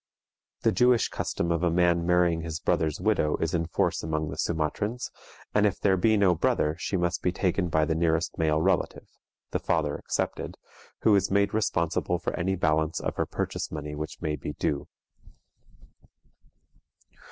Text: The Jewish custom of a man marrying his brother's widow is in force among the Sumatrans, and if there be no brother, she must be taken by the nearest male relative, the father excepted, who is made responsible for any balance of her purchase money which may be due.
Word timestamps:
The 0.63 0.71
Jewish 0.71 1.09
custom 1.09 1.51
of 1.51 1.61
a 1.61 1.69
man 1.69 2.07
marrying 2.07 2.41
his 2.41 2.59
brother's 2.59 2.99
widow 2.99 3.37
is 3.37 3.53
in 3.53 3.67
force 3.67 4.01
among 4.01 4.29
the 4.29 4.35
Sumatrans, 4.35 5.11
and 5.53 5.67
if 5.67 5.79
there 5.79 5.95
be 5.95 6.17
no 6.17 6.33
brother, 6.33 6.75
she 6.79 6.97
must 6.97 7.21
be 7.21 7.31
taken 7.31 7.67
by 7.67 7.85
the 7.85 7.93
nearest 7.93 8.35
male 8.35 8.59
relative, 8.59 9.07
the 9.51 9.59
father 9.59 9.95
excepted, 9.99 10.57
who 11.01 11.13
is 11.15 11.29
made 11.29 11.53
responsible 11.53 12.17
for 12.17 12.33
any 12.35 12.55
balance 12.55 12.99
of 12.99 13.15
her 13.17 13.27
purchase 13.27 13.71
money 13.71 13.93
which 13.93 14.19
may 14.23 14.35
be 14.35 14.53
due. 14.53 14.87